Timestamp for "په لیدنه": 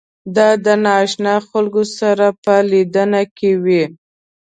2.43-3.21